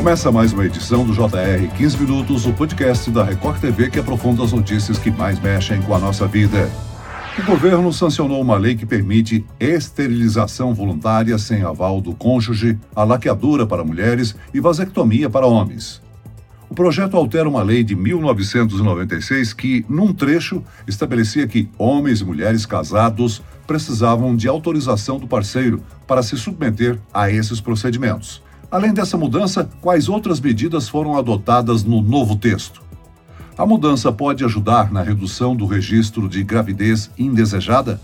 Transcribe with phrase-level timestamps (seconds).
[0.00, 4.42] Começa mais uma edição do JR 15 Minutos, o podcast da Record TV que aprofunda
[4.42, 6.70] as notícias que mais mexem com a nossa vida.
[7.38, 13.66] O governo sancionou uma lei que permite esterilização voluntária sem aval do cônjuge, a laqueadura
[13.66, 16.00] para mulheres e vasectomia para homens.
[16.70, 22.64] O projeto altera uma lei de 1996 que, num trecho, estabelecia que homens e mulheres
[22.64, 28.42] casados precisavam de autorização do parceiro para se submeter a esses procedimentos.
[28.70, 32.80] Além dessa mudança, quais outras medidas foram adotadas no novo texto?
[33.58, 38.00] A mudança pode ajudar na redução do registro de gravidez indesejada?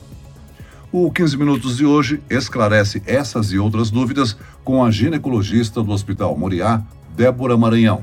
[0.90, 6.36] O 15 Minutos de hoje esclarece essas e outras dúvidas com a ginecologista do Hospital
[6.36, 6.82] Moriá,
[7.14, 8.02] Débora Maranhão.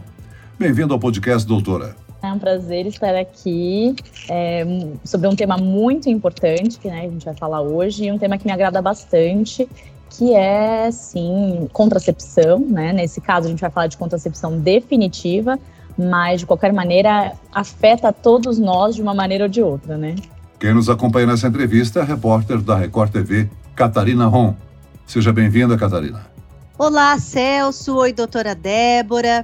[0.57, 1.97] Bem-vindo ao podcast, doutora.
[2.23, 3.93] É um prazer estar aqui
[4.29, 4.65] é,
[5.03, 8.37] sobre um tema muito importante que né, a gente vai falar hoje, e um tema
[8.37, 9.67] que me agrada bastante,
[10.17, 12.93] que é, sim, contracepção, né?
[12.93, 15.57] Nesse caso, a gente vai falar de contracepção definitiva,
[15.97, 20.15] mas, de qualquer maneira, afeta todos nós de uma maneira ou de outra, né?
[20.59, 24.55] Quem nos acompanha nessa entrevista é a repórter da Record TV, Catarina Ron.
[25.07, 26.25] Seja bem-vinda, Catarina.
[26.77, 27.97] Olá, Celso.
[27.97, 29.43] Oi, doutora Débora.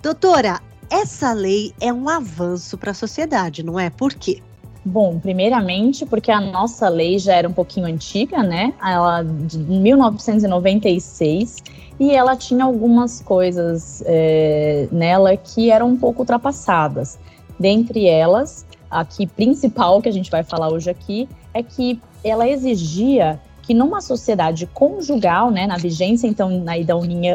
[0.00, 3.90] Doutora, essa lei é um avanço para a sociedade, não é?
[3.90, 4.42] Por quê?
[4.84, 8.74] Bom, primeiramente porque a nossa lei já era um pouquinho antiga, né?
[8.82, 11.58] Ela de 1996
[12.00, 17.16] e ela tinha algumas coisas é, nela que eram um pouco ultrapassadas.
[17.60, 22.48] Dentre elas, a que principal que a gente vai falar hoje aqui é que ela
[22.48, 26.94] exigia que numa sociedade conjugal, né, na vigência então aí da,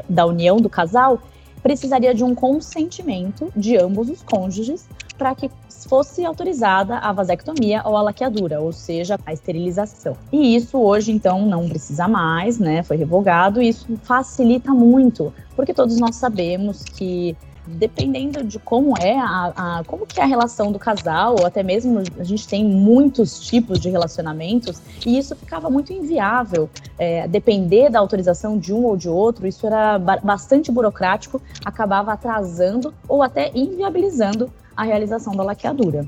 [0.10, 1.22] da união do casal,
[1.64, 4.86] precisaria de um consentimento de ambos os cônjuges
[5.18, 5.50] para que
[5.86, 10.16] fosse autorizada a vasectomia ou a laqueadura, ou seja, a esterilização.
[10.32, 12.84] E isso hoje, então, não precisa mais, né?
[12.84, 17.36] Foi revogado e isso facilita muito, porque todos nós sabemos que
[17.68, 21.62] dependendo de como é a, a, como que é a relação do casal, ou até
[21.62, 26.70] mesmo a gente tem muitos tipos de relacionamentos, e isso ficava muito inviável.
[26.98, 32.94] É, depender da autorização de um ou de outro, isso era bastante burocrático, acabava atrasando
[33.08, 36.08] ou até inviabilizando a realização da laqueadura.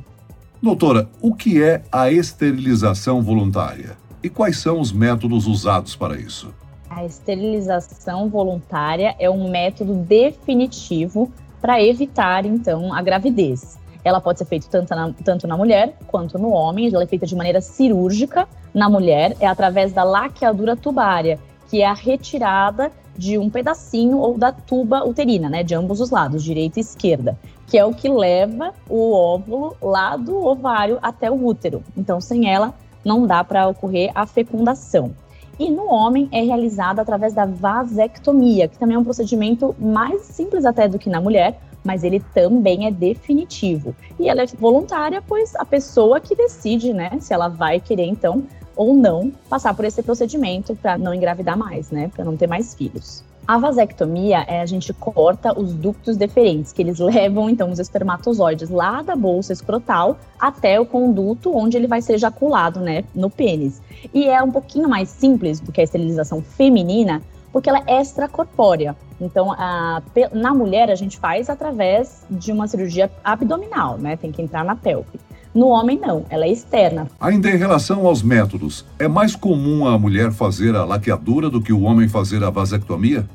[0.62, 3.98] Doutora, o que é a esterilização voluntária?
[4.22, 6.53] E quais são os métodos usados para isso?
[6.90, 11.31] A esterilização voluntária é um método definitivo
[11.62, 13.78] para evitar, então, a gravidez.
[14.03, 16.90] Ela pode ser feita tanto na, tanto na mulher quanto no homem.
[16.94, 21.86] Ela é feita de maneira cirúrgica na mulher, é através da laqueadura tubária, que é
[21.86, 26.80] a retirada de um pedacinho ou da tuba uterina, né, de ambos os lados, direita
[26.80, 27.38] e esquerda,
[27.68, 31.84] que é o que leva o óvulo lá do ovário até o útero.
[31.98, 35.14] Então, sem ela, não dá para ocorrer a fecundação.
[35.59, 40.64] E no homem é realizada através da vasectomia, que também é um procedimento mais simples
[40.64, 43.94] até do que na mulher, mas ele também é definitivo.
[44.18, 48.44] E ela é voluntária, pois a pessoa que decide, né, se ela vai querer então
[48.74, 52.74] ou não passar por esse procedimento para não engravidar mais, né, para não ter mais
[52.74, 53.25] filhos.
[53.50, 58.70] A vasectomia é a gente corta os ductos deferentes, que eles levam então os espermatozoides
[58.70, 63.82] lá da bolsa escrotal até o conduto onde ele vai ser ejaculado, né, no pênis.
[64.14, 68.96] E é um pouquinho mais simples do que a esterilização feminina, porque ela é extracorpórea.
[69.20, 70.00] Então, a,
[70.31, 74.16] na mulher a gente faz através de uma cirurgia abdominal, né?
[74.16, 75.20] Tem que entrar na pelve.
[75.56, 77.08] No homem, não, ela é externa.
[77.20, 81.74] Ainda em relação aos métodos, é mais comum a mulher fazer a laqueadura do que
[81.74, 83.28] o homem fazer a vasectomia?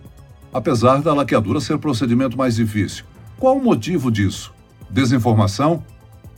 [0.54, 3.04] Apesar da laqueadura ser procedimento mais difícil.
[3.40, 4.54] Qual o motivo disso?
[4.88, 5.82] Desinformação?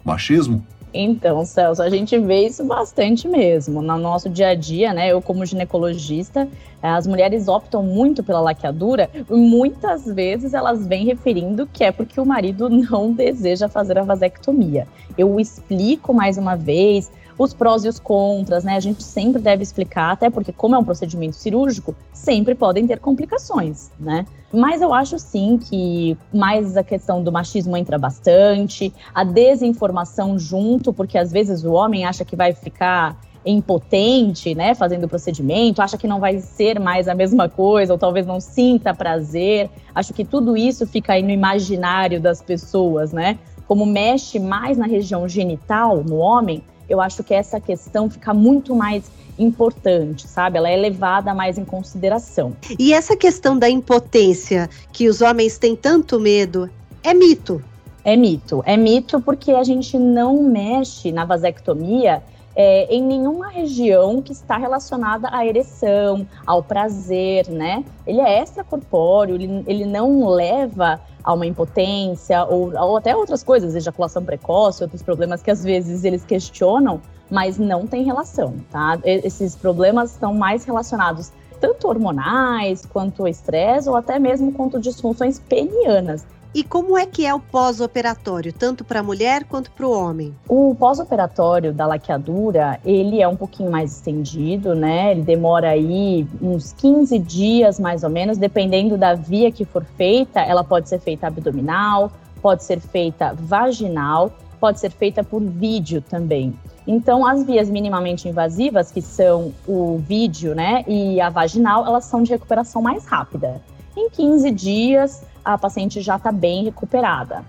[0.03, 0.65] Machismo?
[0.95, 3.83] Então, Celso, a gente vê isso bastante mesmo.
[3.83, 5.13] No nosso dia a dia, né?
[5.13, 6.49] Eu, como ginecologista,
[6.83, 12.19] as mulheres optam muito pela laqueadura e muitas vezes elas vêm referindo que é porque
[12.19, 14.87] o marido não deseja fazer a vasectomia.
[15.19, 18.77] Eu explico mais uma vez, os prós e os contras, né?
[18.77, 22.99] A gente sempre deve explicar, até porque, como é um procedimento cirúrgico, sempre podem ter
[22.99, 24.27] complicações, né?
[24.53, 30.93] Mas eu acho sim que mais a questão do machismo entra bastante, a desinformação junto,
[30.93, 35.97] porque às vezes o homem acha que vai ficar impotente, né, fazendo o procedimento, acha
[35.97, 39.71] que não vai ser mais a mesma coisa, ou talvez não sinta prazer.
[39.95, 43.39] Acho que tudo isso fica aí no imaginário das pessoas, né?
[43.69, 48.75] Como mexe mais na região genital no homem, eu acho que essa questão fica muito
[48.75, 49.05] mais
[49.39, 50.59] importante, sabe?
[50.59, 52.57] Ela é levada mais em consideração.
[52.79, 56.71] E essa questão da impotência, que os homens têm tanto medo,
[57.03, 57.63] é mito?
[58.05, 58.63] É mito.
[58.65, 62.23] É mito porque a gente não mexe na vasectomia
[62.57, 67.85] é, em nenhuma região que está relacionada à ereção, ao prazer, né?
[68.07, 73.75] Ele é extracorpóreo, ele, ele não leva a uma impotência ou, ou até outras coisas,
[73.75, 78.97] ejaculação precoce, outros problemas que às vezes eles questionam, mas não tem relação, tá?
[79.05, 86.25] Esses problemas estão mais relacionados tanto hormonais quanto estresse ou até mesmo quanto disfunções penianas.
[86.57, 90.35] E como é que é o pós-operatório, tanto para a mulher quanto para o homem?
[90.49, 95.11] O pós-operatório da laqueadura, ele é um pouquinho mais estendido, né?
[95.11, 100.41] Ele demora aí uns 15 dias mais ou menos, dependendo da via que for feita,
[100.41, 102.11] ela pode ser feita abdominal,
[102.41, 106.59] pode ser feita vaginal, pode ser feita por vídeo também.
[106.87, 112.23] Então, as vias minimamente invasivas, que são o vídeo, né, e a vaginal, elas são
[112.23, 113.61] de recuperação mais rápida.
[113.97, 117.43] Em 15 dias, a paciente já está bem recuperada.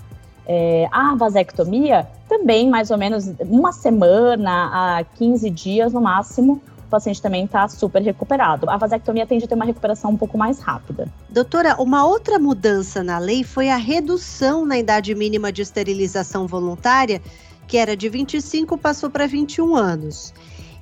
[0.45, 6.89] É, a vasectomia, também mais ou menos uma semana a 15 dias no máximo, o
[6.89, 8.69] paciente também está super recuperado.
[8.69, 11.09] A vasectomia tende a ter uma recuperação um pouco mais rápida.
[11.29, 17.21] Doutora, uma outra mudança na lei foi a redução na idade mínima de esterilização voluntária,
[17.67, 20.33] que era de 25 passou para 21 anos.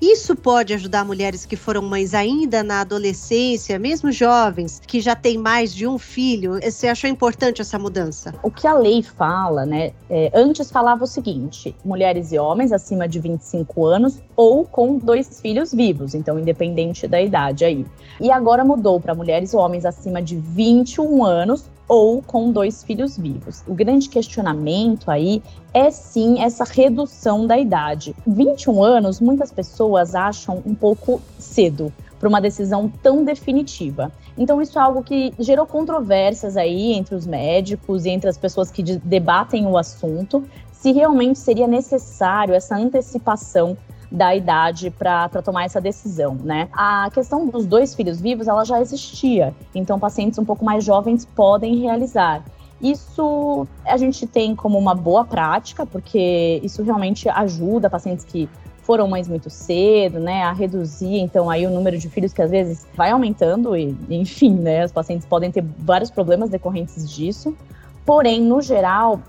[0.07, 5.35] Isso pode ajudar mulheres que foram mães ainda na adolescência, mesmo jovens, que já têm
[5.35, 6.59] mais de um filho.
[6.61, 8.31] Você achou importante essa mudança?
[8.43, 9.93] O que a lei fala, né?
[10.07, 15.41] É, antes falava o seguinte: mulheres e homens acima de 25 anos ou com dois
[15.41, 17.83] filhos vivos, então independente da idade aí.
[18.21, 23.17] E agora mudou para mulheres e homens acima de 21 anos ou com dois filhos
[23.17, 23.63] vivos.
[23.67, 25.41] O grande questionamento aí
[25.73, 28.15] é sim essa redução da idade.
[28.25, 34.11] 21 anos, muitas pessoas acham um pouco cedo para uma decisão tão definitiva.
[34.37, 38.71] Então isso é algo que gerou controvérsias aí entre os médicos e entre as pessoas
[38.71, 43.77] que debatem o assunto, se realmente seria necessário essa antecipação
[44.11, 46.69] da idade para tomar essa decisão, né?
[46.73, 51.25] A questão dos dois filhos vivos, ela já existia, então pacientes um pouco mais jovens
[51.25, 52.43] podem realizar.
[52.81, 58.49] Isso a gente tem como uma boa prática, porque isso realmente ajuda pacientes que
[58.85, 62.51] foram mães muito cedo, né, a reduzir então aí o número de filhos que às
[62.51, 67.57] vezes vai aumentando e, enfim, né, os pacientes podem ter vários problemas decorrentes disso.
[68.05, 69.19] Porém, no geral,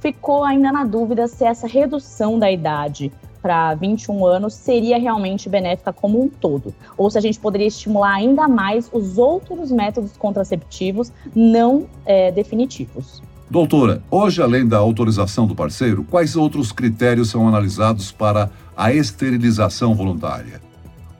[0.00, 3.12] ficou ainda na dúvida se essa redução da idade
[3.44, 8.14] para 21 anos seria realmente benéfica como um todo, ou se a gente poderia estimular
[8.14, 13.22] ainda mais os outros métodos contraceptivos não é, definitivos.
[13.50, 19.94] Doutora, hoje, além da autorização do parceiro, quais outros critérios são analisados para a esterilização
[19.94, 20.62] voluntária?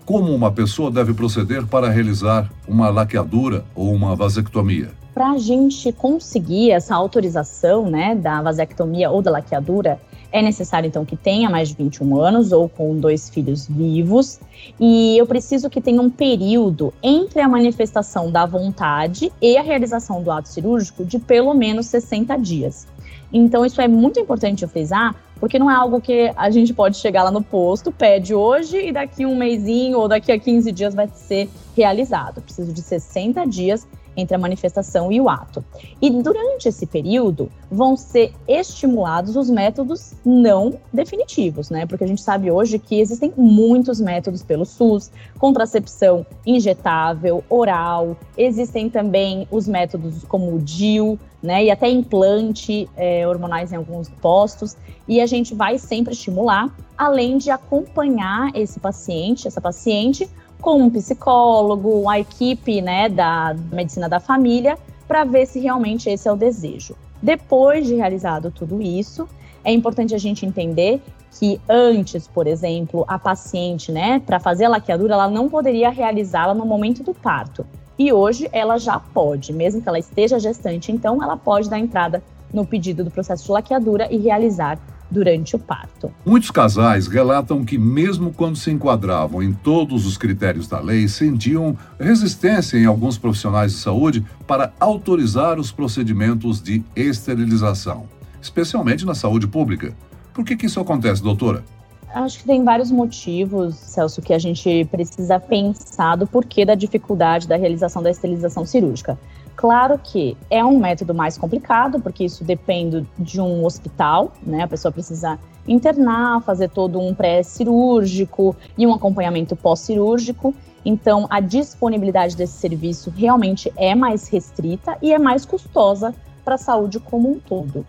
[0.06, 4.88] Como uma pessoa deve proceder para realizar uma laqueadura ou uma vasectomia?
[5.12, 10.00] Para a gente conseguir essa autorização né, da vasectomia ou da laqueadura,
[10.34, 14.40] é necessário, então, que tenha mais de 21 anos ou com dois filhos vivos.
[14.80, 20.20] E eu preciso que tenha um período entre a manifestação da vontade e a realização
[20.20, 22.84] do ato cirúrgico de pelo menos 60 dias.
[23.32, 26.96] Então, isso é muito importante eu frisar, porque não é algo que a gente pode
[26.96, 30.96] chegar lá no posto, pede hoje e daqui um mêsinho ou daqui a 15 dias
[30.96, 32.42] vai ser realizado.
[32.42, 35.64] preciso de 60 dias entre a manifestação e o ato.
[36.00, 41.86] E durante esse período vão ser estimulados os métodos não definitivos, né?
[41.86, 48.88] Porque a gente sabe hoje que existem muitos métodos pelo SUS, contracepção injetável, oral, existem
[48.88, 51.64] também os métodos como o DIU, né?
[51.64, 54.76] E até implante é, hormonais em alguns postos.
[55.06, 60.28] E a gente vai sempre estimular, além de acompanhar esse paciente, essa paciente,
[60.64, 66.26] com um psicólogo, a equipe né, da medicina da família, para ver se realmente esse
[66.26, 66.96] é o desejo.
[67.22, 69.28] Depois de realizado tudo isso,
[69.62, 71.02] é importante a gente entender
[71.38, 76.54] que antes, por exemplo, a paciente, né, para fazer a laqueadura, ela não poderia realizá-la
[76.54, 77.66] no momento do parto.
[77.98, 82.22] E hoje ela já pode, mesmo que ela esteja gestante, então ela pode dar entrada
[82.50, 84.78] no pedido do processo de laqueadura e realizar
[85.14, 86.12] durante o parto.
[86.26, 91.76] Muitos casais relatam que, mesmo quando se enquadravam em todos os critérios da lei, sentiam
[91.98, 98.06] resistência em alguns profissionais de saúde para autorizar os procedimentos de esterilização,
[98.42, 99.94] especialmente na saúde pública.
[100.32, 101.64] Por que, que isso acontece, doutora?
[102.12, 107.48] Acho que tem vários motivos, Celso, que a gente precisa pensar do porquê da dificuldade
[107.48, 109.18] da realização da esterilização cirúrgica.
[109.56, 114.62] Claro que é um método mais complicado, porque isso depende de um hospital, né?
[114.62, 120.54] A pessoa precisa internar, fazer todo um pré-cirúrgico e um acompanhamento pós-cirúrgico.
[120.84, 126.58] Então, a disponibilidade desse serviço realmente é mais restrita e é mais custosa para a
[126.58, 127.86] saúde como um todo.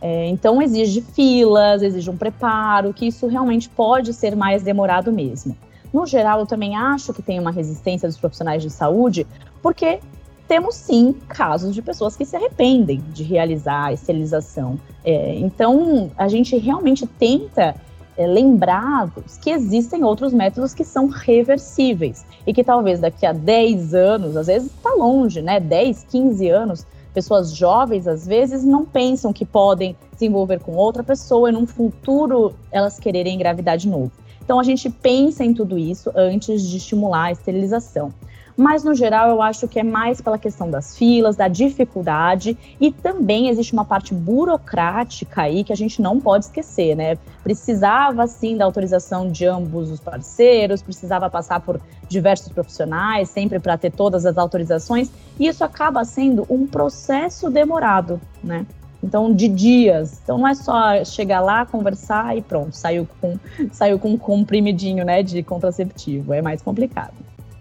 [0.00, 5.56] É, então exige filas, exige um preparo, que isso realmente pode ser mais demorado mesmo.
[5.92, 9.26] No geral, eu também acho que tem uma resistência dos profissionais de saúde,
[9.62, 10.00] porque
[10.46, 14.78] temos sim casos de pessoas que se arrependem de realizar a esterilização.
[15.04, 17.74] É, então, a gente realmente tenta
[18.16, 19.10] é, lembrar
[19.42, 24.46] que existem outros métodos que são reversíveis e que talvez daqui a 10 anos, às
[24.46, 25.60] vezes está longe, né?
[25.60, 31.02] 10, 15 anos, pessoas jovens às vezes não pensam que podem se envolver com outra
[31.02, 34.12] pessoa e num futuro elas quererem engravidar de novo.
[34.44, 38.12] Então a gente pensa em tudo isso antes de estimular a esterilização.
[38.56, 42.90] Mas no geral eu acho que é mais pela questão das filas, da dificuldade e
[42.90, 47.18] também existe uma parte burocrática aí que a gente não pode esquecer, né?
[47.42, 53.76] Precisava sim da autorização de ambos os parceiros, precisava passar por diversos profissionais, sempre para
[53.76, 58.64] ter todas as autorizações, e isso acaba sendo um processo demorado, né?
[59.02, 60.20] Então, de dias.
[60.22, 63.38] Então, não é só chegar lá, conversar e pronto, saiu com,
[63.70, 66.32] saiu com um comprimidinho né, de contraceptivo.
[66.32, 67.12] É mais complicado.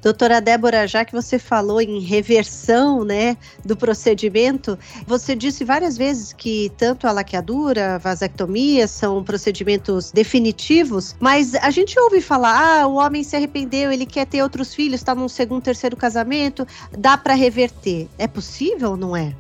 [0.06, 3.36] Doutora Débora, já que você falou em reversão né,
[3.66, 11.16] do procedimento, você disse várias vezes que tanto a laqueadura, a vasectomia são procedimentos definitivos,
[11.20, 15.02] mas a gente ouve falar, ah, o homem se arrependeu, ele quer ter outros filhos,
[15.02, 18.08] está num segundo, terceiro casamento, dá para reverter.
[18.20, 19.34] É possível ou não é?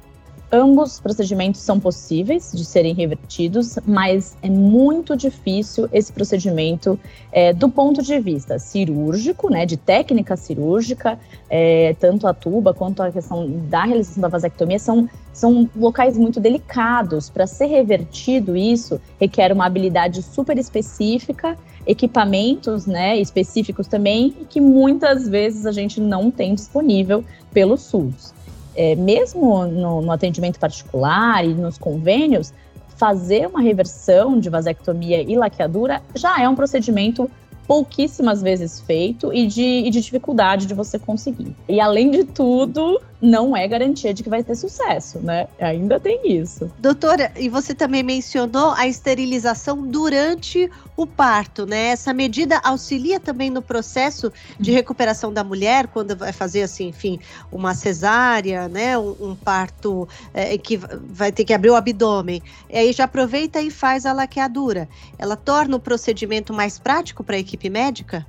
[0.52, 7.00] Ambos procedimentos são possíveis de serem revertidos, mas é muito difícil esse procedimento
[7.32, 11.18] é, do ponto de vista cirúrgico, né, de técnica cirúrgica,
[11.50, 16.40] é, tanto a tuba quanto a questão da realização da vasectomia são, são locais muito
[16.40, 17.28] delicados.
[17.28, 25.28] Para ser revertido isso, requer uma habilidade super específica, equipamentos né, específicos também, que muitas
[25.28, 28.36] vezes a gente não tem disponível pelo SUS
[28.76, 32.54] é, mesmo no, no atendimento particular e nos convênios,
[32.96, 37.30] fazer uma reversão de vasectomia e laqueadura já é um procedimento
[37.68, 41.56] pouquíssimas vezes feito e de, e de dificuldade de você conseguir.
[41.68, 45.48] E além de tudo, não é garantia de que vai ter sucesso, né?
[45.60, 46.72] Ainda tem isso.
[46.78, 51.88] Doutora, e você também mencionou a esterilização durante o parto, né?
[51.88, 54.78] Essa medida auxilia também no processo de uhum.
[54.78, 57.20] recuperação da mulher quando vai fazer assim, enfim,
[57.52, 58.98] uma cesárea, né?
[58.98, 62.42] Um, um parto é, que vai ter que abrir o abdômen.
[62.70, 64.88] E aí já aproveita e faz a laqueadura.
[65.18, 68.26] Ela torna o procedimento mais prático para a equipe médica?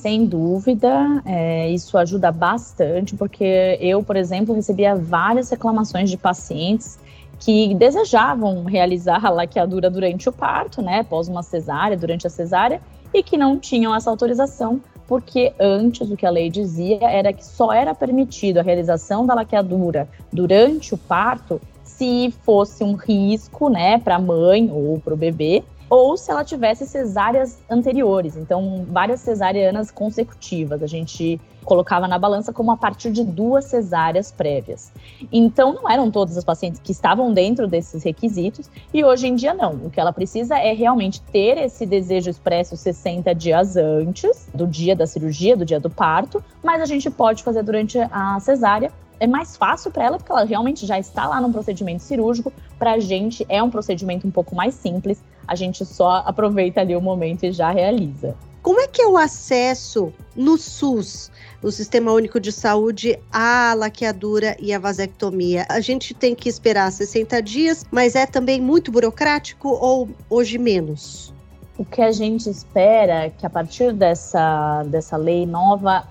[0.00, 6.98] Sem dúvida, é, isso ajuda bastante, porque eu, por exemplo, recebia várias reclamações de pacientes
[7.38, 12.80] que desejavam realizar a laqueadura durante o parto, né, após uma cesárea, durante a cesárea,
[13.12, 17.44] e que não tinham essa autorização, porque antes o que a lei dizia era que
[17.44, 23.98] só era permitido a realização da laqueadura durante o parto se fosse um risco, né,
[23.98, 29.20] para a mãe ou para o bebê, ou se ela tivesse cesáreas anteriores, então várias
[29.20, 30.84] cesarianas consecutivas.
[30.84, 34.92] A gente colocava na balança como a partir de duas cesáreas prévias.
[35.32, 39.52] Então não eram todas as pacientes que estavam dentro desses requisitos e hoje em dia
[39.52, 39.72] não.
[39.72, 44.94] O que ela precisa é realmente ter esse desejo expresso 60 dias antes do dia
[44.94, 49.26] da cirurgia, do dia do parto, mas a gente pode fazer durante a cesárea é
[49.26, 52.50] mais fácil para ela, porque ela realmente já está lá no procedimento cirúrgico.
[52.78, 56.94] Para a gente é um procedimento um pouco mais simples, a gente só aproveita ali
[56.94, 58.36] o momento e já realiza.
[58.62, 61.30] Como é que é o acesso no SUS,
[61.62, 65.64] o Sistema Único de Saúde, à laqueadura e à vasectomia?
[65.68, 71.32] A gente tem que esperar 60 dias, mas é também muito burocrático ou hoje menos?
[71.78, 76.06] O que a gente espera é que a partir dessa, dessa lei nova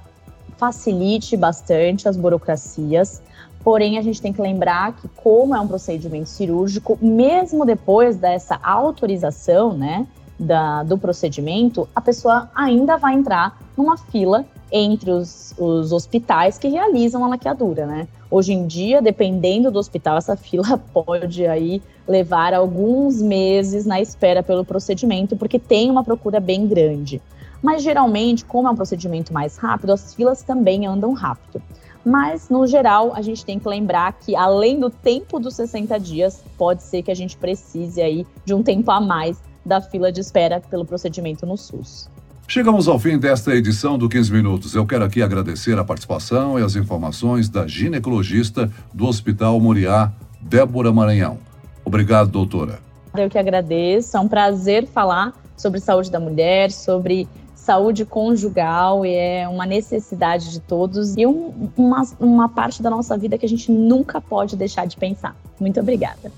[0.57, 3.21] facilite bastante as burocracias.
[3.63, 8.59] Porém, a gente tem que lembrar que, como é um procedimento cirúrgico, mesmo depois dessa
[8.63, 10.07] autorização, né,
[10.39, 16.67] da, do procedimento, a pessoa ainda vai entrar numa fila entre os, os hospitais que
[16.67, 18.07] realizam a laqueadura, né?
[18.31, 24.41] Hoje em dia, dependendo do hospital, essa fila pode aí levar alguns meses na espera
[24.41, 27.21] pelo procedimento, porque tem uma procura bem grande.
[27.61, 31.61] Mas geralmente, como é um procedimento mais rápido, as filas também andam rápido.
[32.09, 36.43] Mas, no geral, a gente tem que lembrar que, além do tempo dos 60 dias,
[36.57, 40.19] pode ser que a gente precise aí de um tempo a mais da fila de
[40.19, 42.09] espera pelo procedimento no SUS.
[42.47, 44.73] Chegamos ao fim desta edição do 15 Minutos.
[44.73, 50.11] Eu quero aqui agradecer a participação e as informações da ginecologista do Hospital Moriá,
[50.41, 51.37] Débora Maranhão.
[51.85, 52.79] Obrigado, doutora.
[53.15, 54.17] Eu que agradeço.
[54.17, 57.27] É um prazer falar sobre saúde da mulher, sobre
[57.69, 63.15] saúde conjugal e é uma necessidade de todos e um, uma, uma parte da nossa
[63.15, 65.35] vida que a gente nunca pode deixar de pensar.
[65.59, 66.31] Muito obrigada.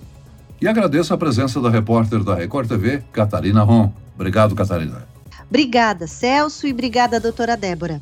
[0.62, 3.94] E agradeço a presença da repórter da Record TV, Catarina Ron.
[4.14, 5.08] Obrigado, Catarina.
[5.50, 8.02] Obrigada, Celso, e obrigada, doutora Débora.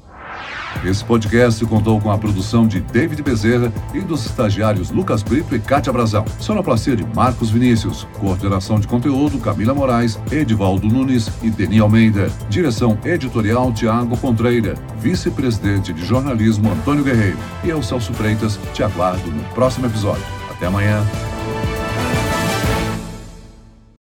[0.84, 5.60] Esse podcast contou com a produção de David Bezerra e dos estagiários Lucas Brito e
[5.60, 6.26] Kátia Brazão.
[6.40, 8.08] Sonoplastia de Marcos Vinícius.
[8.20, 12.32] Coordenação de conteúdo Camila Moraes, Edivaldo Nunes e Deni Almeida.
[12.50, 14.76] Direção editorial Tiago Contreira.
[15.00, 17.38] Vice-presidente de jornalismo Antônio Guerreiro.
[17.64, 20.24] E eu, Celso Freitas, te aguardo no próximo episódio.
[20.50, 21.04] Até amanhã.